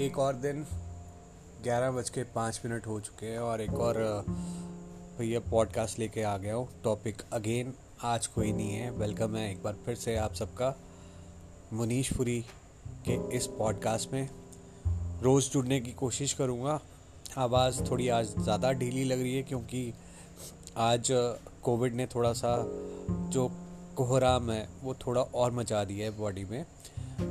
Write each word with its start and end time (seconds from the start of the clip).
एक 0.00 0.18
और 0.18 0.34
दिन, 0.34 0.64
ग्यारह 1.62 1.90
बज 1.90 2.08
के 2.10 2.22
पाँच 2.34 2.60
मिनट 2.64 2.86
हो 2.86 2.98
चुके 3.00 3.26
हैं 3.26 3.38
और 3.38 3.60
एक 3.60 3.74
और, 3.74 3.96
भैया 5.18 5.40
पॉडकास्ट 5.40 5.98
लेके 5.98 6.22
आ 6.22 6.36
गया 6.38 6.54
हूँ 6.54 6.68
टॉपिक 6.84 7.22
अगेन 7.32 7.72
आज 8.04 8.26
कोई 8.26 8.52
नहीं 8.52 8.72
है। 8.72 8.90
वेलकम 8.90 9.36
है 9.36 9.50
एक 9.52 9.62
बार 9.62 9.76
फिर 9.84 9.94
से 9.94 10.16
आप 10.16 10.34
सबका 10.34 10.74
मुनीश 11.72 12.12
पुरी 12.12 12.40
के 13.08 13.16
इस 13.36 13.46
पॉडकास्ट 13.58 14.12
में। 14.12 14.28
रोज़ 15.22 15.50
जुड़ने 15.50 15.80
की 15.80 15.92
कोशिश 15.92 16.32
करूँगा। 16.32 16.78
आवाज़ 17.38 17.82
थोड़ी 17.90 18.08
आज 18.08 18.34
ज़्यादा 18.38 18.72
ढीली 18.72 19.04
लग 19.04 19.20
रही 19.20 19.34
है 19.36 19.42
क्योंकि 19.42 19.92
आज 20.76 21.08
कोविड 21.62 21.94
ने 21.94 22.06
थोड़ा 22.06 22.32
सा 22.32 22.56
जो 23.30 23.50
कोहराम 23.96 24.50
है, 24.50 24.68
वो 24.82 24.94
थोड़ा 25.06 25.22
और 25.22 25.52
मचा 25.52 25.82
दिया 25.84 26.06
है 26.06 26.16
बॉडी 26.18 26.44
में। 26.44 26.64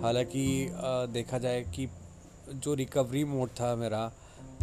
हालाँकि 0.02 0.46
देखा 1.14 1.38
जाए 1.38 1.62
कि 1.76 1.88
जो 2.50 2.74
रिकवरी 2.74 3.24
मोड 3.26 3.50
था 3.52 3.76
मेरा, 3.76 4.12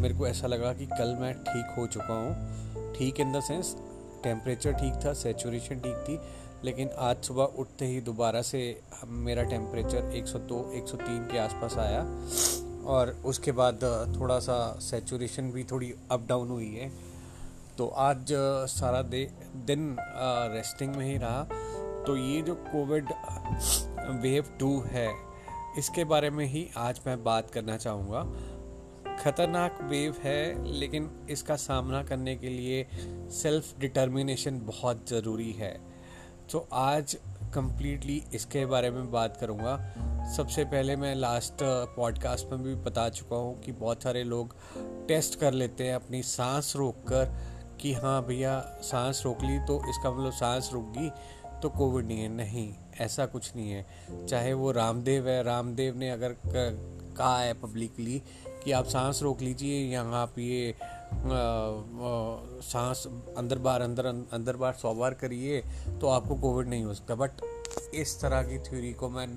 मेरे 0.01 0.15
को 0.15 0.27
ऐसा 0.27 0.47
लगा 0.47 0.73
कि 0.73 0.87
कल 0.89 1.17
मैं 1.21 1.33
ठीक 1.45 1.75
हो 1.79 1.87
चुका 1.87 2.15
हूँ। 2.15 2.93
ठीक 2.95 3.21
इन 3.21 3.33
द 3.33 3.41
सेंस 3.43 3.75
टेम्परेचर 4.25 4.73
ठीक 4.73 4.95
था 5.05 5.13
सेचुरेशन 5.13 5.81
ठीक 5.81 6.05
थी, 6.09 6.19
लेकिन 6.65 6.91
आज 6.99 7.23
सुबह 7.25 7.59
उठते 7.59 7.87
ही 7.87 8.01
दोबारा 8.01 8.43
से 8.43 8.61
मेरा 9.07 9.43
टेम्परेचर 9.45 10.13
102 10.17 10.61
103 10.77 11.31
के 11.31 11.39
आसपास 11.39 11.77
आया 11.79 12.03
और 12.87 13.11
उसके 13.25 13.53
बाद 13.53 13.83
थोड़ा 14.19 14.39
सा 14.41 14.59
सेचुरेशन 14.81 15.51
भी 15.53 15.65
थोड़ी 15.65 15.93
अप 16.11 16.27
डाउन 16.29 16.49
हुई 16.49 16.71
है। 16.75 16.91
तो 17.79 17.87
आज, 17.89 18.27
सारा 18.71 19.03
दे, 19.03 19.25
दिन 19.67 19.97
रेस्टिंग 20.55 20.95
में 20.97 21.05
ही 21.07 21.17
रहा। 21.19 21.43
तो 22.07 22.17
ये 22.17 22.41
जो 22.43 22.55
कोविड 22.65 23.13
वेव 24.23 24.45
टू 24.61 24.81
है 24.87 25.09
इसके 25.79 26.05
बारे 26.05 26.31
में 26.31 26.45
ही 26.47 26.69
आज 26.77 27.01
मैं 27.07 27.23
बात 27.25 27.51
करना 27.51 27.77
चाहूँगा। 27.77 28.23
खतरनाक 29.23 29.79
वेव 29.83 30.17
है, 30.23 30.73
लेकिन 30.73 31.11
इसका 31.31 31.57
सामना 31.57 32.03
करने 32.03 32.35
के 32.37 32.49
लिए 32.49 32.87
सेल्फ 33.33 33.79
डिटर्मिनेशन 33.81 34.61
बहुत 34.61 35.09
ज़रूरी 35.09 35.51
है। 35.53 35.73
तो 36.53 36.67
आज 36.73 37.17
कम्प्लीटली 37.55 38.23
इसके 38.35 38.65
बारे 38.67 38.91
में 38.91 39.11
बात 39.13 39.37
करूँगा। 39.37 39.77
सबसे 40.37 40.65
पहले 40.65 40.97
मैं 40.97 41.15
लास्ट 41.15 41.63
पॉडकास्ट 41.97 42.51
में 42.51 42.63
भी 42.63 42.75
बता 42.75 43.09
चुका 43.09 43.37
हूँ 43.37 43.61
कि 43.61 43.73
बहुत 43.73 44.03
सारे 44.03 44.25
लोग 44.25 44.55
टेस्ट 45.09 45.39
कर 45.41 45.53
लेते 45.53 45.85
हैं 45.85 45.95
अपनी 45.95 46.23
सांस 46.23 46.73
रोक 46.77 47.03
कर 47.09 47.35
कि 47.81 47.93
हाँ 47.93 48.25
भैया, 48.27 48.59
सांस 48.83 49.23
रोक 49.25 49.43
ली 49.43 49.59
तो 49.59 49.81
इसका 49.91 50.11
मतलब 50.11 50.33
सांस 50.33 50.71
रुक 50.73 50.93
गई 50.99 51.11
तो 51.61 51.69
कोविड 51.69 52.07
नहीं 52.07 52.21
है। 52.21 52.29
नहीं 52.29 52.73
ऐसा 53.03 53.27
कुछ 53.27 53.55
नहीं 53.57 53.71
है। 53.71 54.27
चाहे 54.27 54.53
वो 54.55 54.71
रामदेव 54.73 55.29
है, 55.29 55.43
रामदेव 55.43 55.97
ने 55.99 56.11
अगर 56.11 56.37
कहा 56.47 57.39
है 57.39 57.55
पब्लिकली 57.55 58.23
कि 58.65 58.73
आप 58.73 58.87
सांस 58.87 59.23
रोक 59.23 59.41
लीजिए, 59.43 59.79
यहाँ 59.83 60.21
आप 60.23 60.39
ये 60.39 60.75
सांस 62.65 63.07
अंदर 63.37 63.59
बार, 63.59 63.81
अंदर 63.83 64.07
अंदर 64.07 64.57
बार 64.57 64.73
सौ 64.73 64.95
बार 64.95 65.15
करिए 65.15 65.61
तो 66.01 66.09
आपको 66.09 66.35
कोविड 66.37 66.69
नहीं 66.69 66.85
हो 66.85 66.95
सकता। 66.95 67.15
बट 67.15 67.31
इस 67.95 68.21
तरह 68.21 68.43
की 68.43 68.59
थ्योरी 68.61 68.93
को 68.93 69.09
मैं 69.09 69.29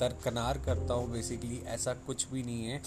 दरकनार 0.00 0.58
करता 0.58 0.94
हूँ 0.94 1.10
बेसिकली 1.12 1.62
ऐसा 1.66 1.94
कुछ 2.06 2.26
भी 2.30 2.42
नहीं 2.42 2.66
है। 2.66 2.80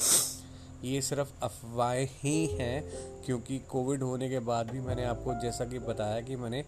ये 0.83 1.01
सिर्फ़ 1.01 1.31
अफवाहें 1.43 2.07
ही 2.13 2.45
हैं, 2.49 2.83
क्योंकि 3.25 3.57
कोविड 3.69 4.03
होने 4.03 4.29
के 4.29 4.39
बाद 4.41 4.71
भी 4.71 4.81
मैंने 4.81 5.05
आपको 5.05 5.33
जैसा 5.41 5.65
कि 5.65 5.79
बताया 5.81 6.21
कि 6.21 6.35
मैंने 6.35 6.63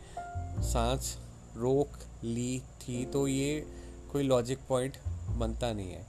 सांस 0.63 1.17
रोक 1.57 1.97
ली 2.23 2.59
थी 2.81 3.05
तो 3.05 3.27
ये 3.27 3.65
कोई 4.11 4.23
लॉजिक 4.23 4.59
पॉइंट 4.69 4.97
बनता 5.29 5.71
नहीं 5.73 5.91
है। 5.91 6.05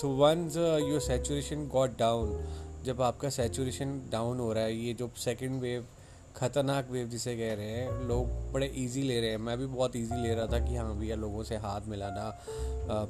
तो 0.00 0.08
once 0.16 0.56
your 0.56 1.00
saturation 1.00 1.66
got 1.68 1.98
down 1.98 2.38
जब 2.84 3.02
आपका 3.02 3.28
सेचुरेशन 3.30 4.00
डाउन 4.12 4.40
हो 4.40 4.52
रहा 4.52 4.64
है, 4.64 4.76
ये 4.76 4.94
जो 4.94 5.10
सेकेंड 5.16 5.60
वेव 5.60 5.86
खतरनाक 6.36 6.90
वेव 6.90 7.06
जिसे 7.08 7.36
कह 7.36 7.54
रहे 7.54 7.70
हैं, 7.70 7.90
लोग 8.08 8.52
बड़े 8.52 8.66
इजी 8.66 9.02
ले 9.02 9.20
रहे 9.20 9.30
हैं। 9.30 9.38
मैं 9.38 9.56
भी 9.58 9.66
बहुत 9.66 9.96
इजी 9.96 10.20
ले 10.22 10.34
रहा 10.34 10.46
था 10.46 10.58
कि 10.66 10.76
हाँ 10.76 10.96
भैया, 10.98 11.16
लोगों 11.16 11.42
से 11.44 11.56
हाथ 11.56 11.88
मिलाना 11.88 12.28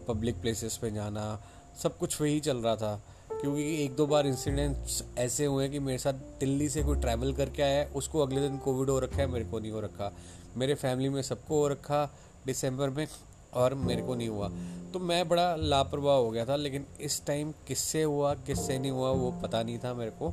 पब्लिक 0.09 0.41
प्लेसेस 0.41 0.77
पे 0.77 0.91
जाना, 0.91 1.41
सब 1.83 1.97
कुछ 1.99 2.21
वही 2.21 2.41
चल 2.41 2.57
रहा 2.57 2.77
था। 2.77 3.01
क्योंकि 3.31 3.63
एक 3.85 3.95
दो 3.97 4.07
बार 4.07 4.27
इंसिडेंट्स 4.27 5.03
ऐसे 5.19 5.45
हुए 5.45 5.69
कि 5.69 5.79
मेरे 5.79 5.99
साथ 5.99 6.13
दिल्ली 6.41 6.69
से 6.69 6.83
कोई 6.83 7.01
ट्रैवल 7.01 7.33
करके 7.33 7.63
आया 7.63 7.79
है, 7.79 7.87
उसको 7.87 8.21
अगले 8.21 8.41
दिन 8.41 8.59
कोविड 8.59 8.91
हो 8.91 8.99
रखा 8.99 9.17
है, 9.17 9.27
मेरे 9.27 9.45
को 9.45 9.59
नहीं 9.59 9.73
हो 9.73 9.81
रखा। 9.81 10.13
मेरे 10.57 10.75
फैमिली 10.75 11.09
में 11.09 11.23
सबको 11.23 11.59
हो 11.59 11.69
रखा 11.69 12.11
दिसंबर 12.47 12.91
में 12.91 13.07
और 13.55 13.75
मेरे 13.75 14.03
को 14.03 14.15
नहीं 14.15 14.29
हुआ। 14.29 14.49
तो 14.93 14.99
मैं 14.99 15.29
बड़ा 15.29 15.57
लापरवाह 15.57 16.17
हो 16.17 16.31
गया 16.31 16.47
था, 16.47 16.57
लेकिन 16.57 16.87
इस 17.01 17.27
टाइम 17.27 17.53
किससे 17.69 18.03
हुआ, 18.03 18.35
किससे 18.35 18.79
नहीं 18.79 18.91
हुआ, 18.91 19.11
वो 19.11 19.31
पता 19.43 19.63
नहीं 19.63 19.79
था 19.79 19.95
मेरे 19.95 20.11
को। 20.11 20.33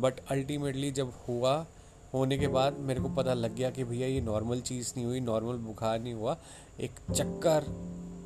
बट 0.00 0.14
अल्टीमेटली 0.30 0.90
जब 0.90 1.12
हुआ, 1.28 1.66
होने 2.14 2.38
के 2.38 2.46
बाद 2.46 2.76
मेरे 2.78 3.00
को 3.00 3.08
पता 3.08 3.34
लग 3.34 3.54
गया 3.54 3.70
कि 3.70 3.84
भैया 3.84 4.06
ये 4.06 4.20
नॉर्मल 4.20 4.60
चीज़ 4.60 4.92
नहीं 4.96 5.06
हुई 5.06 5.20
नॉर्मल 5.20 5.56
बुखार 5.56 6.00
नहीं 6.00 6.14
हुआ। 6.14 6.36
एक 6.80 6.90
चक्कर 7.12 7.64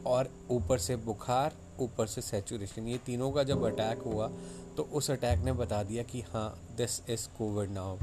और 0.06 0.28
ऊपर 0.50 0.78
से 0.78 0.96
बुखार, 0.96 1.52
ऊपर 1.80 2.06
से 2.06 2.20
सेचुरेशन 2.20 2.88
ये 2.88 2.98
तीनों 2.98 3.30
का 3.32 3.42
जब 3.42 3.64
अटैक 3.64 3.98
हुआ 3.98 4.30
तो 4.76 4.82
उस 4.92 5.10
अटैक 5.10 5.38
ने 5.38 5.52
बता 5.52 5.82
दिया 5.82 6.02
कि 6.02 6.20
हाँ 6.28 6.48
this 6.76 7.00
is 7.10 7.26
Covid 7.38 7.70
now 7.70 7.96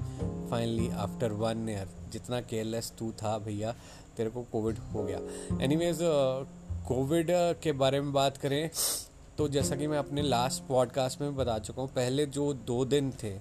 finally 0.49 0.89
after 0.97 1.31
one 1.33 1.69
year 1.69 1.87
जितना 2.11 2.41
केयरलेस 2.41 2.91
तू 2.99 3.11
था 3.11 3.37
भैया 3.37 3.71
तेरे 4.17 4.29
को 4.29 4.41
कोविड 4.51 4.77
हो 4.93 5.03
गया. 5.03 5.19
एनीवेज 5.63 5.99
कोविड 6.87 7.27
uh, 7.27 7.61
के 7.63 7.71
बारे 7.71 8.01
में 8.01 8.11
बात 8.13 8.37
करें 8.37 8.69
तो 9.37 9.47
जैसा 9.47 9.75
कि 9.75 9.87
मैं 9.87 9.97
अपने 9.97 10.21
लास्ट 10.21 10.63
पॉडकास्ट 10.63 11.21
में 11.21 11.35
बता 11.35 11.57
चुका 11.59 11.81
हूँ 11.81 11.89
पहले 11.89 12.25
जो 12.27 12.53
दो 12.67 12.83
दिन 12.85 13.11
थे 13.23 13.33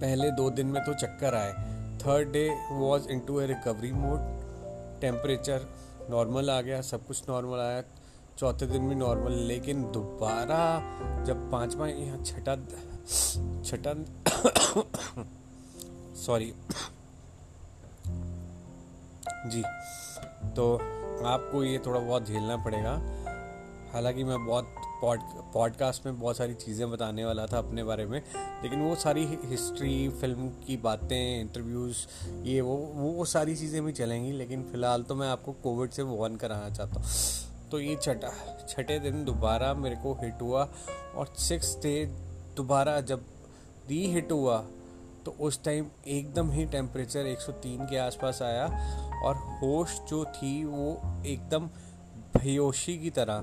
पहले 0.00 0.30
दो 0.30 0.48
दिन 0.50 0.66
में 0.66 0.82
तो 0.84 0.94
चक्कर 0.94 1.34
आए. 1.34 1.52
Third 1.98 2.32
day 2.32 2.48
was 2.70 3.08
into 3.20 3.40
a 3.40 3.46
recovery 3.46 3.92
mode 3.92 4.20
temperature 5.00 5.66
normal 6.10 6.50
आ 6.50 6.60
गया 6.60 6.80
सब 6.82 7.06
कुछ 7.06 7.22
नॉर्मल 7.28 7.58
आया. 7.58 7.82
चौथे 8.38 8.66
दिन 8.66 8.88
भी 8.88 8.94
नॉर्मल 8.94 9.32
लेकिन 9.48 9.82
दोबारा 9.92 10.62
जब 11.24 11.50
पाँचवा 11.50 11.88
यहाँ 11.88 12.22
छठा 12.24 12.56
छठा 13.64 13.94
सॉरी 16.16 16.52
जी 19.46 19.62
तो 20.56 20.74
आपको 21.26 21.62
ये 21.64 21.78
थोड़ा 21.78 22.00
बहुत 22.00 22.26
झेलना 22.26 22.56
पड़ेगा। 22.56 22.92
हालाँकि 23.92 24.24
मैं 24.24 24.44
बहुत 24.46 24.74
पॉड 25.02 25.20
पॉडकास्ट 25.54 26.06
में 26.06 26.18
बहुत 26.20 26.36
सारी 26.36 26.54
चीज़ें 26.54 26.90
बताने 26.90 27.24
वाला 27.24 27.46
था 27.46 27.58
अपने 27.58 27.84
बारे 27.84 28.06
में, 28.06 28.22
लेकिन 28.62 28.82
वो 28.82 28.94
सारी 28.94 29.24
हिस्ट्री 29.44 30.08
फ़िल्म 30.20 30.48
की 30.66 30.76
बातें 30.76 31.40
इंटरव्यूज़ 31.40 32.06
ये 32.44 32.60
वो 32.60 32.76
वो 32.94 33.24
सारी 33.24 33.56
चीज़ें 33.56 33.84
भी 33.84 33.92
चलेंगी, 33.92 34.32
लेकिन 34.32 34.62
फ़िलहाल 34.62 35.02
तो 35.02 35.14
मैं 35.14 35.28
आपको 35.28 35.52
कोविड 35.52 35.90
से 35.90 36.02
वॉर्न 36.02 36.36
कराना 36.36 36.70
चाहता 36.70 37.00
हूँ। 37.00 37.50
तो 37.72 37.80
ये 37.80 37.96
छठा 37.96 38.30
छठे 38.68 38.98
दिन 38.98 39.24
दोबारा 39.24 39.72
मेरे 39.74 39.96
को 39.96 40.12
हिट 40.14 40.42
हुआ 40.42 40.62
और 41.16 41.32
सिक्स 41.40 41.74
डे 41.82 41.94
दोबारा 42.56 43.00
जब 43.00 43.24
री 43.88 44.06
हिट 44.06 44.32
हुआ 44.32 44.58
तो 45.24 45.34
उस 45.40 45.62
टाइम 45.64 45.86
एकदम 46.06 46.50
ही 46.50 46.64
टेम्परेचर 46.66 47.26
103 47.26 47.88
के 47.90 47.96
आसपास 47.96 48.42
आया 48.42 48.66
और 49.24 49.36
होश 49.60 49.98
जो 50.08 50.24
थी 50.34 50.52
वो 50.64 50.90
एकदम 51.26 51.68
भयोशी 52.36 52.98
की 52.98 53.10
तरह। 53.10 53.40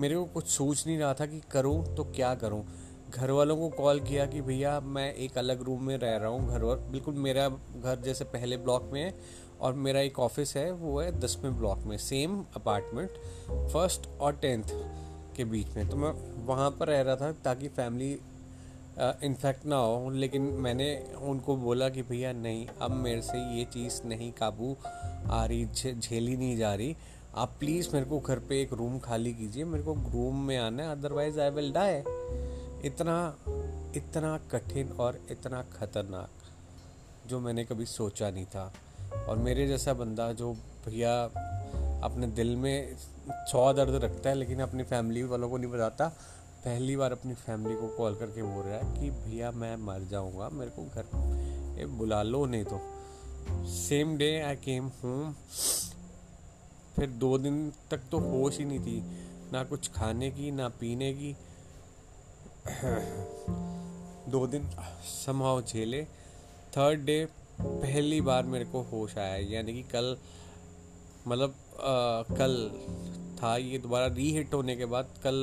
मेरे 0.00 0.16
को 0.16 0.24
कुछ 0.24 0.46
सोच 0.48 0.86
नहीं 0.86 0.98
रहा 0.98 1.14
था 1.14 1.26
कि 1.26 1.40
करूँ 1.50 1.96
तो 1.96 2.04
क्या 2.04 2.34
करूँ। 2.34 2.64
घर 3.10 3.30
वालों 3.30 3.56
को 3.56 3.68
कॉल 3.68 4.00
किया 4.00 4.26
कि 4.26 4.40
भैया 4.40 4.78
मैं 4.80 5.12
एक 5.14 5.38
अलग 5.38 5.62
रूम 5.62 5.82
में 5.82 5.96
रह 5.98 6.16
रहा 6.16 6.28
हूँ, 6.28 6.48
घर 6.48 6.64
बिल्कुल 6.90 7.14
मेरा 7.14 7.48
घर 7.48 8.00
जैसे 8.04 8.24
पहले 8.24 8.56
ब्लॉक 8.56 8.90
में 8.92 9.02
है 9.02 9.10
और 9.60 9.74
मेरा 9.76 10.00
एक 10.00 10.18
ऑफ़िस 10.18 10.56
है, 10.56 10.70
वो 10.72 11.00
है 11.00 11.10
दसवें 11.20 11.56
ब्लॉक 11.58 11.84
में 11.86 11.96
सेम 11.98 12.38
अपार्टमेंट 12.56 13.10
फ़र्स्ट 13.72 14.08
और 14.20 14.36
टेंथ 14.36 14.64
के 15.36 15.44
बीच 15.44 15.76
में। 15.76 15.88
तो 15.88 15.96
मैं 15.96 16.10
वहाँ 16.46 16.70
पर 16.70 16.88
रह 16.88 17.00
रहा 17.00 17.16
था 17.16 17.32
ताकि 17.44 17.68
फैमिली 17.70 18.18
इनफेक्ट 19.24 19.64
ना 19.66 19.76
हो, 19.76 20.10
लेकिन 20.10 20.42
मैंने 20.42 20.88
उनको 21.22 21.56
बोला 21.56 21.88
कि 21.88 22.02
भैया, 22.02 22.32
नहीं, 22.32 22.66
अब 22.80 22.90
मेरे 22.92 23.22
से 23.22 23.38
ये 23.56 23.64
चीज़ 23.64 24.00
नहीं 24.04 24.30
काबू 24.32 24.76
आ 25.30 25.44
रही 25.44 25.92
झेली 25.92 26.36
नहीं 26.36 26.56
जा 26.56 26.74
रही। 26.74 26.96
आप 27.36 27.54
प्लीज़ 27.60 27.88
मेरे 27.92 28.06
को 28.06 28.18
घर 28.20 28.38
पे 28.38 28.60
एक 28.62 28.72
रूम 28.72 28.98
खाली 28.98 29.32
कीजिए, 29.34 29.64
मेरे 29.64 29.84
को 29.84 29.94
रूम 30.12 30.44
में 30.46 30.56
आना 30.58 30.82
है 30.82 30.90
अदरवाइज़ 30.92 31.40
आई 31.40 31.50
विल 31.50 31.72
डाई 31.72 31.98
इतना 32.84 33.16
इतना 33.96 34.36
कठिन 34.50 34.88
और 35.00 35.20
इतना 35.30 35.62
ख़तरनाक, 35.72 36.30
जो 37.26 37.40
मैंने 37.40 37.64
कभी 37.64 37.86
सोचा 37.86 38.30
नहीं 38.30 38.46
था। 38.46 38.72
और 39.12 39.38
मेरे 39.38 39.66
जैसा 39.66 39.92
बंदा 39.94 40.32
जो 40.32 40.52
भैया 40.86 41.24
अपने 42.04 42.26
दिल 42.26 42.56
में 42.56 42.96
सौ 43.30 43.72
दर्द 43.72 43.94
रखता 44.04 44.30
है, 44.30 44.36
लेकिन 44.36 44.60
अपनी 44.60 44.82
फैमिली 44.82 45.22
वालों 45.22 45.50
को 45.50 45.56
नहीं 45.56 45.70
बताता, 45.70 46.08
पहली 46.64 46.96
बार 46.96 47.12
अपनी 47.12 47.34
फैमिली 47.34 47.76
को 47.76 47.88
कॉल 47.88 48.14
करके 48.14 48.42
बोल 48.42 48.64
रहा 48.64 48.78
है 48.78 49.00
कि 49.00 49.10
भैया 49.10 49.50
मैं 49.50 49.76
मर 49.76 50.00
जाऊँगा, 50.00 50.48
मेरे 50.48 50.70
को 50.70 50.84
घर 50.84 51.76
ये 51.78 51.86
बुला 51.86 52.22
लो, 52.22 52.46
नहीं 52.46 52.64
तो। 52.64 52.80
Same 53.66 54.16
day 54.16 54.40
I 54.40 54.56
came 54.56 54.88
home 54.88 55.32
फिर 56.96 57.10
दो 57.10 57.38
दिन 57.38 57.72
तक 57.90 58.00
तो 58.10 58.18
होश 58.18 58.58
ही 58.58 58.64
नहीं 58.64 58.80
थी, 58.80 59.02
ना 59.52 59.64
कुछ 59.64 59.90
खाने 59.90 60.30
की, 60.30 60.50
ना 60.50 60.68
पीने 60.68 61.12
की। 61.14 61.36
दो 64.30 64.46
दिन 64.46 64.70
समहाउ 65.26 65.62
झेले। 65.62 66.04
थर्ड 66.76 67.00
डे 67.00 67.28
पहली 67.62 68.20
बार 68.20 68.44
मेरे 68.44 68.64
को 68.64 68.80
होश 68.82 69.16
आया, 69.18 69.36
यानी 69.50 69.72
कि 69.72 69.82
कल 69.92 70.16
मतलब 71.26 71.54
कल 72.30 72.54
था, 73.42 73.56
ये 73.56 73.78
दोबारा 73.78 74.06
रीहिट 74.14 74.54
होने 74.54 74.76
के 74.76 74.84
बाद, 74.86 75.08
कल 75.24 75.38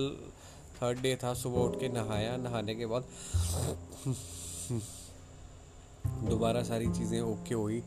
थर्ड 0.76 1.02
डे 1.02 1.16
था, 1.16 1.34
सुबह 1.34 1.60
उठ 1.60 1.80
के 1.80 1.90
नहाया, 1.90 2.36
नहाने 2.38 2.76
के 2.76 2.86
बाद 2.86 3.04
दोबारा 6.30 6.64
सारी 6.64 6.88
चीज़ें 6.90 7.20
ओके 7.22 7.54
हुई, 7.54 7.82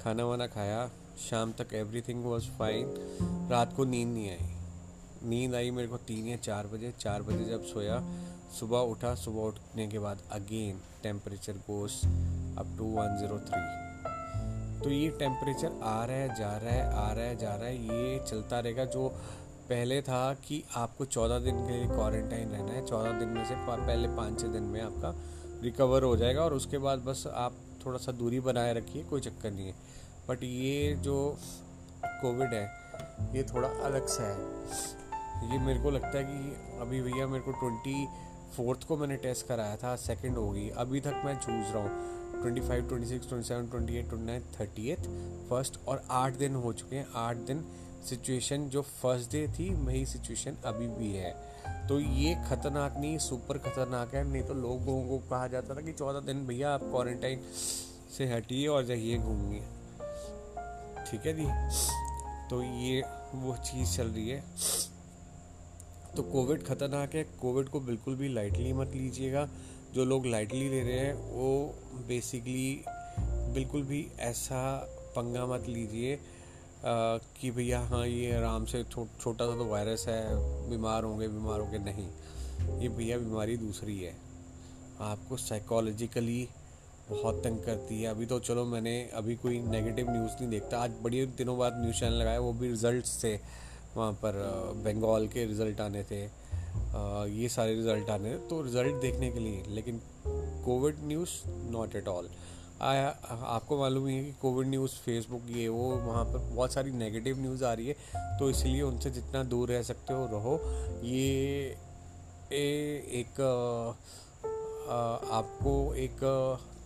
खाना 0.00 0.24
वाना 0.24 0.46
खाया, 0.46 0.88
शाम 1.20 1.52
तक 1.52 1.74
एवरीथिंग 1.74 2.24
वाज 2.24 2.48
फाइन 2.58 2.94
रात 3.50 3.76
को 3.76 3.84
नींद 3.84 4.08
नहीं 4.08 4.30
आई। 4.30 4.59
नींद 5.22 5.54
आई 5.54 5.70
मेरे 5.70 5.88
को 5.88 5.96
तीन 6.06 6.28
या 6.28 6.36
चार 6.36 6.66
बजे 6.66 6.92
चार 7.00 7.22
बजे 7.22 7.44
जब 7.44 7.64
सोया, 7.64 8.02
सुबह 8.58 8.78
उठा, 8.92 9.14
सुबह 9.14 9.42
उठने 9.42 9.86
के 9.88 9.98
बाद 9.98 10.18
again 10.32 10.80
temperature 11.02 11.52
goes 11.66 12.00
up 12.58 12.74
to 12.78 12.84
one 12.84 13.16
zero 13.18 13.38
three 13.38 13.78
तो 14.80 14.90
ये 14.90 15.08
टेम्परेचर 15.18 15.80
आ 15.82 16.04
रहा 16.04 16.16
है, 16.16 16.28
जा 16.34 16.56
रहा 16.56 16.72
है, 16.72 16.92
आ 16.94 17.12
रहा 17.12 17.24
है, 17.24 17.36
जा 17.36 17.54
रहा 17.54 17.66
है, 17.66 17.76
ये 17.76 18.18
चलता 18.28 18.60
रहेगा 18.60 18.84
जो 18.84 19.08
पहले 19.68 20.00
था 20.02 20.22
कि 20.46 20.62
आपको 20.76 21.04
चौदह 21.04 21.38
दिन 21.38 21.66
के 21.66 21.72
लिए 21.72 21.86
क्वारंटाइन 21.86 22.48
रहना 22.48 22.72
है। 22.72 22.86
चौदह 22.86 23.18
दिन 23.18 23.28
में 23.28 23.44
से 23.44 23.54
पहले 23.66 24.08
पाँच 24.08 24.40
छः 24.40 24.48
दिन 24.48 24.62
में 24.62 24.80
आपका 24.80 25.14
रिकवर 25.62 26.02
हो 26.02 26.16
जाएगा 26.16 26.42
और 26.42 26.54
उसके 26.54 26.78
बाद 26.78 26.98
बस 26.98 27.26
आप 27.34 27.56
थोड़ा 27.84 27.98
सा 27.98 28.12
दूरी 28.12 28.40
बनाए 28.40 28.72
रखिए, 28.74 29.02
कोई 29.02 29.20
चक्कर 29.20 29.50
नहीं 29.50 29.66
है। 29.66 29.74
बट 30.28 30.42
ये 30.42 30.94
जो 31.02 31.36
कोविड 32.04 32.54
है, 32.54 32.64
ये 33.34 33.42
थोड़ा 33.42 33.68
अलग 33.68 34.06
सा 34.06 34.30
है। 34.30 34.99
ये 35.42 35.58
मेरे 35.58 35.80
को 35.80 35.90
लगता 35.90 36.18
है 36.18 36.24
कि 36.24 36.78
अभी 36.80 37.00
भैया 37.02 37.26
मेरे 37.26 37.44
को 37.44 37.52
ट्वेंटी 37.52 38.06
फोर्थ 38.56 38.86
को 38.88 38.96
मैंने 38.96 39.16
टेस्ट 39.16 39.46
कराया 39.46 39.76
था 39.76 39.94
सेकंड 39.96 40.36
हो 40.36 40.50
गई 40.50 40.68
अभी 40.68 41.00
तक 41.00 41.22
मैं 41.24 41.34
चूज़ 41.34 41.72
रहा 41.74 41.82
हूँ। 41.82 42.40
Twenty 42.40 42.60
five 42.60 42.88
twenty 42.88 43.08
six 43.08 43.28
twenty 43.28 43.48
seven 43.48 43.68
twenty 43.68 43.96
eight 43.96 44.08
twenty 44.08 44.26
nine 44.26 44.42
thirty 44.60 44.88
eighth 44.90 45.08
first 45.50 45.78
और 45.88 46.02
आठ 46.10 46.36
दिन 46.36 46.54
हो 46.54 46.72
चुके 46.72 46.96
हैं। 46.96 47.06
आठ 47.14 47.36
दिन 47.36 47.64
सिचुएशन 48.08 48.68
जो 48.68 48.82
फ़र्स्ट 48.82 49.32
डे 49.32 49.46
थी, 49.48 49.68
वही 49.74 50.04
सिचुएशन 50.06 50.56
अभी 50.64 50.86
भी 50.88 51.12
है। 51.12 51.32
तो 51.88 51.98
ये 52.00 52.34
खतरनाक 52.48 52.96
नहीं 52.98 53.18
सुपर 53.18 53.58
खतरनाक 53.58 54.14
है। 54.14 54.24
नहीं 54.24 54.42
तो 54.42 54.54
लोगों 54.54 55.02
को 55.08 55.18
कहा 55.30 55.46
जाता 55.46 55.74
था 55.74 55.80
कि 55.80 55.92
चौदह 55.92 56.20
दिन 56.20 56.46
भैया 56.46 56.74
आप 56.74 56.80
क्वारंटाइन 56.80 57.42
से 58.16 58.32
हटिए 58.32 58.66
और 58.68 58.84
जाइए 58.84 59.18
घूमिए 59.18 59.60
ठीक 61.10 61.26
है 61.26 61.32
जी? 61.32 61.46
तो 62.50 62.62
ये 62.62 63.02
वो 63.34 63.56
चीज़ 63.56 63.96
चल 63.96 64.06
रही 64.06 64.28
है। 64.28 64.44
तो 66.16 66.22
कोविड 66.22 66.62
ख़तरनाक 66.64 67.14
है। 67.14 67.22
कोविड 67.40 67.68
को 67.68 67.80
बिल्कुल 67.80 68.14
भी 68.16 68.28
लाइटली 68.28 68.72
मत 68.72 68.92
लीजिएगा। 68.94 69.48
जो 69.94 70.04
लोग 70.04 70.26
लाइटली 70.26 70.68
ले 70.68 70.82
रहे 70.82 70.98
हैं 70.98 71.14
वो 71.32 71.74
बेसिकली 72.08 72.84
बिल्कुल 73.54 73.82
भी 73.82 74.06
ऐसा 74.20 74.60
पंगा 75.16 75.46
मत 75.46 75.68
लीजिए 75.68 76.18
कि 76.84 77.50
भैया 77.50 77.80
हाँ 77.80 78.06
ये 78.06 78.32
आराम 78.32 78.64
से 78.64 78.82
छो, 78.84 79.06
छोटा 79.20 79.46
सा 79.46 79.56
तो 79.56 79.64
वायरस 79.64 80.04
है 80.08 80.68
बीमार 80.70 81.04
होंगे 81.04 81.28
बीमार 81.28 81.60
होंगे। 81.60 81.78
नहीं 81.80 82.08
ये 82.80 82.88
भैया 82.88 83.18
बीमारी 83.18 83.56
दूसरी 83.56 83.98
है। 83.98 84.14
आपको 85.00 85.36
साइकोलॉजिकली 85.36 86.48
बहुत 87.10 87.42
तंग 87.44 87.58
करती 87.58 88.00
है। 88.02 88.08
अभी 88.08 88.26
तो 88.26 88.38
चलो 88.40 88.64
मैंने 88.66 88.92
अभी 89.14 89.34
कोई 89.36 89.58
नेगेटिव 89.60 90.10
न्यूज़ 90.10 90.32
नहीं 90.32 90.48
देखता। 90.50 90.78
आज 90.78 90.92
बड़ी 91.02 91.24
दिनों 91.38 91.58
बाद 91.58 91.80
न्यूज़ 91.80 92.00
चैनल 92.00 92.14
लगाया 92.14 92.40
वो 92.40 92.52
भी 92.52 92.68
रिज़ल्ट 92.68 93.06
थे 93.24 93.36
वहाँ 93.96 94.12
पर 94.12 94.32
बंगाल 94.76 95.28
के 95.28 95.46
रिज़ल्ट 95.46 95.80
आने 95.80 96.02
थे। 96.02 96.22
ये 97.40 97.48
सारे 97.48 97.74
रिज़ल्ट 97.74 98.10
आने 98.10 98.36
तो 98.36 98.62
रिज़ल्ट 98.62 98.94
देखने 98.94 99.30
के 99.32 99.38
लिए 99.38 99.64
लेकिन 99.68 100.00
covid 100.64 100.96
news 101.00 101.30
not 101.46 101.96
at 101.96 102.08
all 102.08 102.28
आपको 102.82 103.78
मालूम 103.78 104.06
ही 104.06 104.16
है 104.16 104.24
कि 104.24 104.32
कोविड 104.32 104.68
न्यूज़ 104.68 104.92
फेसबुक 104.92 105.42
ये 105.50 105.68
वो 105.68 105.90
वहाँ 105.90 106.24
पर 106.24 106.38
बहुत 106.38 106.72
सारी 106.72 106.90
नेगेटिव 106.90 107.40
न्यूज़ 107.40 107.64
आ 107.64 107.72
रही 107.72 107.86
है 107.86 107.96
तो 108.38 108.50
इसलिए 108.50 108.82
उनसे 108.82 109.10
जितना 109.10 109.42
दूर 109.44 109.68
रह 109.68 109.82
सकते 109.82 110.14
हो 110.14 110.26
रहो। 110.26 110.60
ये 111.06 111.76
ए, 112.52 112.64
एक 113.12 113.40
आ, 114.90 115.36
आपको 115.36 115.94
एक 115.94 116.16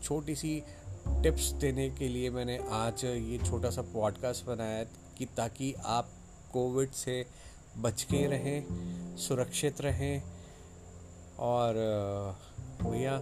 छोटी 0.03 0.35
सी 0.35 0.63
टिप्स 1.09 1.51
देने 1.53 1.91
के 1.91 2.09
लिए 2.09 2.31
मैंने 2.31 2.59
आज 2.71 3.05
ये 3.05 3.39
छोटा 3.47 3.71
सा 3.71 3.83
पॉडकास्ट 3.83 4.47
बनाया 4.47 4.85
कि 5.19 5.27
ताकि 5.37 5.75
आप 5.87 6.09
कोविड 6.55 6.91
से 6.95 7.25
बच 7.79 8.03
के 8.03 8.27
रहें 8.27 9.17
सुरक्षित 9.19 9.81
रहें। 9.81 10.23
और 11.41 11.75
भैया 12.83 13.17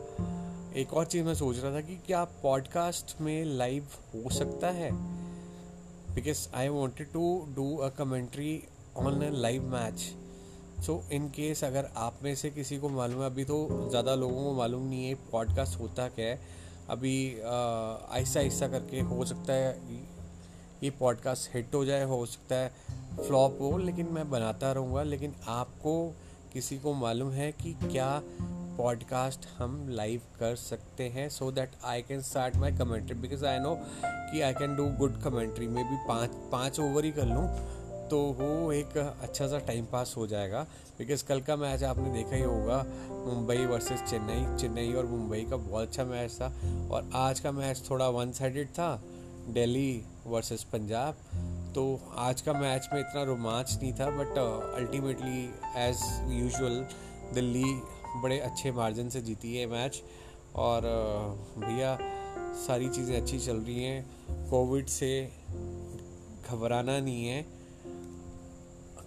एक 0.76 0.92
और 0.94 1.06
चीज़ 1.06 1.24
मैं 1.24 1.34
सोच 1.34 1.58
रहा 1.58 1.74
था 1.74 1.80
कि 1.80 1.96
क्या 2.06 2.24
पॉडकास्ट 2.42 3.20
में 3.20 3.44
लाइव 3.46 3.88
हो 4.14 4.30
सकता 4.30 4.70
है? 4.70 4.90
Because 6.14 6.48
I 6.54 6.68
wanted 6.68 7.12
to 7.12 7.24
do 7.56 7.76
a 7.76 7.88
commentary 7.88 8.62
on 8.96 9.22
a 9.22 9.30
live 9.32 9.62
match 9.68 10.00
so 10.86 11.02
in 11.12 11.28
case 11.28 11.62
अगर 11.64 11.88
आप 11.96 12.18
में 12.22 12.34
से 12.34 12.50
किसी 12.50 12.78
को 12.78 12.88
मालूम 12.88 13.20
है 13.20 13.26
अभी 13.26 13.44
तो 13.44 13.56
ज़्यादा 13.90 14.14
लोगों 14.14 14.44
को 14.44 14.52
मालूम 14.52 14.88
नहीं 14.88 15.06
है 15.06 15.14
पॉडकास्ट 15.32 15.78
होता 15.78 16.08
क्या 16.08 16.26
है। 16.26 16.40
अभी 16.90 17.14
आहिस्ता 17.40 18.40
आहिस्ता 18.40 18.68
करके 18.68 19.00
हो 19.00 19.24
सकता 19.24 19.52
है 19.52 20.00
ये 20.82 20.90
पॉडकास्ट 20.90 21.54
हिट 21.54 21.74
हो 21.74 21.84
जाए 21.84 22.04
हो 22.04 22.24
सकता 22.26 22.54
है। 22.54 22.70
फ्लॉप 23.18 23.58
हो, 23.60 23.76
लेकिन 23.78 24.08
मैं 24.12 24.28
बनाता 24.30 24.72
रहूँगा। 24.72 25.02
लेकिन 25.02 25.34
आपको 25.48 25.94
किसी 26.52 26.78
को 26.78 26.94
मालूम 26.94 27.30
है 27.30 27.50
कि 27.52 27.72
क्या 27.82 28.20
पॉडकास्ट 28.78 29.46
हम 29.58 29.86
लाइव 29.88 30.20
कर 30.40 30.54
सकते 30.56 31.08
हैं? 31.08 31.28
So 31.28 31.50
that 31.52 31.72
I 31.84 32.02
can 32.02 32.22
start 32.22 32.56
my 32.56 32.72
commentary 32.72 33.14
because 33.14 33.44
I 33.46 33.58
know 33.58 33.74
कि 34.04 34.40
I 34.40 34.54
can 34.54 34.76
do 34.76 34.86
good 34.98 35.20
commentary 35.22 35.66
में 35.66 35.84
भी 35.90 35.96
पाँच 36.08 36.30
पाँच 36.52 36.80
ओवर 36.80 37.04
ही 37.04 37.10
कर 37.10 37.26
लूँ 37.26 37.46
तो 38.08 38.18
वो 38.38 38.72
एक 38.72 38.96
अच्छा 38.96 39.46
सा 39.48 39.58
टाइम 39.58 39.84
पास 39.84 40.14
हो 40.16 40.26
जाएगा। 40.26 40.62
बिकॉज़ 40.98 41.24
कल 41.24 41.40
का 41.40 41.56
मैच 41.56 41.82
आपने 41.82 42.10
देखा 42.12 42.36
ही 42.36 42.42
होगा, 42.42 42.84
मुंबई 43.26 43.56
वर्सेस 43.66 44.02
चेन्नई। 44.10 44.58
चेन्नई 44.58 44.92
और 44.92 45.06
मुंबई 45.06 45.40
का 45.40 45.56
बहुत 45.56 45.88
अच्छा 45.88 46.04
मैच 46.04 46.32
था, 46.32 46.52
और 46.90 47.10
आज 47.14 47.40
का 47.40 47.52
मैच 47.52 47.82
थोड़ा 47.90 48.08
वन 48.08 48.32
साइडेड 48.32 48.68
था। 48.68 48.94
दिल्ली 49.48 50.04
वर्सेस 50.26 50.62
पंजाब। 50.62 51.16
तो 51.74 52.00
आज 52.16 52.40
का 52.40 52.52
मैच 52.52 52.88
में 52.92 53.00
इतना 53.00 53.22
रोमांच 53.22 53.78
नहीं 53.82 53.92
था 53.92 54.06
but 54.10 54.38
ultimately 54.76 55.54
as 55.76 56.00
usual 56.32 56.86
Delhi 57.34 57.74
बड़े 58.22 58.38
अच्छे 58.40 58.72
मार्जिन 58.72 59.10
से 59.10 59.20
जीती 59.22 59.56
है 59.56 59.66
मैच 59.66 60.02
और 60.54 60.80
uh, 60.80 61.64
भैया 61.64 61.98
सारी 62.66 62.88
चीज़ें 62.88 63.20
अच्छी 63.20 63.38
चल 63.38 63.56
रही 63.56 63.84
हैं। 63.84 64.50
कोविड 64.50 64.86
से 64.86 65.32
घबराना 66.50 66.98
नहीं 67.00 67.26
है। 67.26 67.42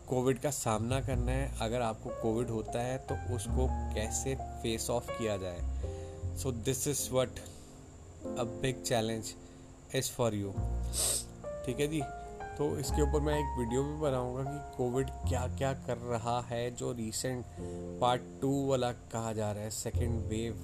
कोविड 0.09 0.39
का 0.39 0.51
सामना 0.51 1.01
करना 1.01 1.31
है। 1.31 1.57
अगर 1.61 1.81
आपको 1.81 2.09
कोविड 2.09 2.49
होता 2.49 2.81
है 2.81 2.97
तो 2.97 3.35
उसको 3.35 3.67
कैसे 3.95 4.35
फेस 4.35 4.89
ऑफ़ 4.89 5.11
किया 5.11 5.37
जाए? 5.37 5.61
So 6.37 6.51
this 6.51 6.87
is 6.87 7.09
what 7.11 7.39
a 8.39 8.43
big 8.43 8.83
challenge 8.83 9.33
is 9.95 10.11
for 10.11 10.35
you 10.35 10.51
ठीक 11.65 11.79
है 11.79 11.87
जी? 11.87 12.01
तो 12.57 12.77
इसके 12.79 13.01
ऊपर 13.01 13.19
मैं 13.19 13.37
एक 13.39 13.57
वीडियो 13.59 13.83
भी 13.83 13.99
बनाऊँगा 14.01 14.43
कि 14.43 14.77
कोविड 14.77 15.09
क्या 15.29 15.45
क्या 15.57 15.73
कर 15.87 15.97
रहा 16.09 16.39
है, 16.41 16.69
जो 16.75 16.91
रीसेंट 16.91 17.45
पार्ट 18.01 18.21
टू 18.41 18.51
वाला 18.67 18.91
कहा 19.13 19.33
जा 19.33 19.51
रहा 19.51 19.63
है 19.63 19.69
second 19.71 20.21
wave 20.27 20.63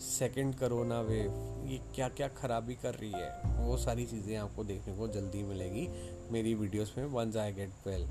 second 0.00 0.54
corona 0.54 1.00
wave 1.00 1.68
ये 1.68 1.78
क्या 1.94 2.08
क्या 2.08 2.28
खराबी 2.32 2.74
कर 2.74 2.94
रही 2.94 3.10
है? 3.12 3.30
वो 3.58 3.76
सारी 3.76 4.04
चीज़ें 4.06 4.36
आपको 4.36 4.64
देखने 4.64 4.96
को 4.96 5.08
जल्दी 5.08 5.42
मिलेगी 5.42 5.88
मेरी 6.32 6.54
वीडियोस 6.54 6.94
में 6.98 7.04
once 7.06 7.36
I 7.36 7.52
get 7.52 7.86
well 7.86 8.06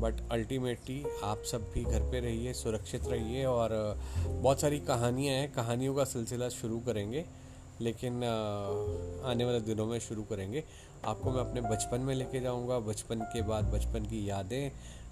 but 0.00 0.20
ultimately 0.32 1.02
आप 1.24 1.42
सब 1.42 1.70
भी 1.74 1.84
घर 1.84 2.10
पे 2.10 2.20
रहिए, 2.20 2.52
सुरक्षित 2.54 3.08
रहिए 3.08 3.44
और 3.44 3.70
बहुत 4.26 4.60
सारी 4.60 4.78
कहानियाँ 4.80 5.34
हैं। 5.34 5.52
कहानियों 5.52 5.94
का 5.94 6.04
सिलसिला 6.04 6.48
शुरू 6.50 6.78
करेंगे, 6.80 7.24
लेकिन 7.80 8.24
आने 8.24 9.44
वाले 9.44 9.60
दिनों 9.60 9.86
में 9.86 9.98
शुरू 10.00 10.22
करेंगे। 10.22 10.64
आपको 11.04 11.30
मैं 11.30 11.40
अपने 11.40 11.60
बचपन 11.62 12.00
में 12.00 12.14
लेके 12.14 12.40
जाऊँगा। 12.40 12.78
बचपन 12.80 13.20
के 13.32 13.42
बाद, 13.42 13.64
बचपन 13.64 14.04
की 14.04 14.28
यादें। 14.28 14.70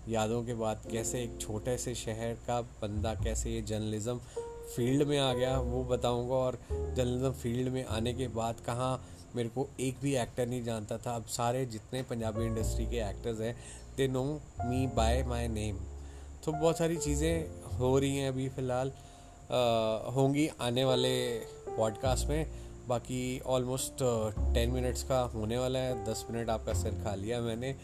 यादों 0.08 0.42
के 0.44 0.54
बाद 0.54 0.82
कैसे 0.92 1.22
एक 1.22 1.40
छोटे 1.40 1.76
से 1.78 1.94
शहर 1.94 2.34
का 2.46 2.60
बंदा, 2.82 3.14
कैसे 3.14 3.50
ये 3.50 3.62
जर्नलिज़्म 3.62 4.18
फ़ील्ड 4.76 5.06
में 5.08 5.18
आ 5.18 5.32
गया 5.32 5.58
वो 5.60 5.82
बताऊँगा 5.84 6.34
और 6.34 6.58
जर्नलिज्म 6.70 7.30
फ़ील्ड 7.32 7.72
में 7.72 7.84
आने 7.86 8.12
के 8.14 8.28
बाद 8.28 8.60
कहाँ 8.66 9.00
मेरे 9.36 9.48
को 9.48 9.66
एक 9.80 9.96
भी 10.02 10.14
एक्टर 10.16 10.46
नहीं 10.46 10.62
जानता 10.64 10.98
था। 10.98 11.14
अब 11.14 11.24
सारे 11.30 11.64
जितने 11.66 12.02
पंजाबी 12.02 12.44
इंडस्ट्री 12.44 12.86
के 12.86 12.96
एक्टर्स 13.00 13.40
हैं 13.40 13.54
they 13.96 14.08
know 14.08 14.24
me 14.64 14.86
by 14.96 15.22
my 15.22 15.48
name 15.48 15.78
तो 16.44 16.52
बहुत 16.52 16.78
सारी 16.78 16.96
चीज़ें 16.96 17.76
हो 17.78 17.98
रही 17.98 18.16
हैं 18.16 18.28
अभी 18.28 18.48
फ़िलहाल। 18.48 18.92
होंगी 20.14 20.48
आने 20.60 20.84
वाले 20.84 21.16
पॉडकास्ट 21.68 22.28
में। 22.28 22.46
बाकी 22.88 23.40
ऑलमोस्ट 23.46 24.02
टेन 24.54 24.70
मिनट्स 24.70 25.02
का 25.02 25.20
होने 25.34 25.58
वाला 25.58 25.78
है, 25.78 25.94
दस 26.04 26.24
मिनट 26.30 26.50
आपका 26.50 26.72
सिर 26.72 26.92
खा 27.04 27.14
लिया 27.14 27.40
मैंने। 27.40 27.74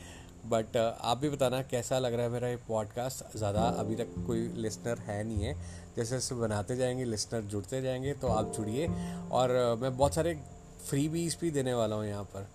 बट 0.47 0.77
आप 0.77 1.19
भी 1.19 1.29
बताना 1.31 1.61
कैसा 1.63 1.99
लग 1.99 2.15
रहा 2.15 2.23
है 2.23 2.31
मेरा 2.31 2.49
ये 2.49 2.57
पॉडकास्ट 2.69 3.37
ज़्यादा 3.39 3.63
अभी 3.81 3.97
तक 3.97 4.15
कोई 4.27 4.47
लिसनर 4.57 4.99
है 4.99 5.23
नहीं 5.25 5.45
है। 5.45 5.55
जैसे 5.97 6.11
जैसे 6.11 6.35
बनाते 6.35 6.77
जाएँगे 6.77 7.05
लिसनर 7.05 7.41
जुड़ते 7.43 7.81
जाएँगे 7.83 8.13
तो 8.15 8.29
आप 8.29 8.53
जुड़िए। 8.57 8.89
और 9.33 9.51
मैं 9.83 9.97
बहुत 9.97 10.15
सारे 10.15 10.35
फ्री 10.89 11.09
बीज 11.09 11.37
भी 11.41 11.51
देने 11.51 11.75
वाला 11.75 11.97
हूँ 11.97 12.07
यहाँ 12.07 12.25
पर। 12.35 12.49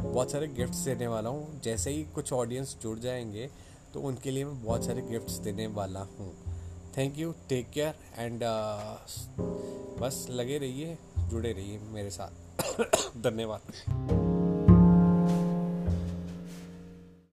बहुत 0.00 0.30
सारे 0.30 0.46
गिफ्ट्स 0.48 0.78
देने 0.78 1.06
वाला 1.06 1.30
हूँ। 1.30 1.60
जैसे 1.60 1.90
ही 1.90 2.02
कुछ 2.14 2.32
ऑडियंस 2.32 2.76
जुड़ 2.82 2.98
जाएँगे 2.98 3.48
तो 3.94 4.00
उनके 4.00 4.30
लिए 4.30 4.44
मैं 4.44 4.64
बहुत 4.64 4.84
सारे 4.84 5.02
गिफ्ट्स 5.02 5.36
देने 5.38 5.66
वाला 5.68 6.00
हूँ। 6.18 6.32
Thank 6.96 7.18
you 7.18 7.32
take 7.48 7.70
care 7.70 7.94
and 8.18 8.42
बस 10.00 10.26
लगे 10.30 10.58
रहिए। 10.58 10.96
जुड़े 11.28 11.52
रहिए 11.52 11.78
मेरे 11.78 12.10
साथ। 12.10 12.30
धन्यवाद। 13.16 14.21